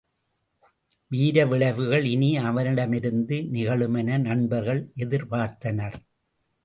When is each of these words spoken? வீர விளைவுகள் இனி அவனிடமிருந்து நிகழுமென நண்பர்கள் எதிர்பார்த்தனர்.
வீர 1.11 1.45
விளைவுகள் 1.45 2.05
இனி 2.05 2.37
அவனிடமிருந்து 2.37 3.37
நிகழுமென 3.51 4.19
நண்பர்கள் 4.19 4.81
எதிர்பார்த்தனர். 4.95 5.97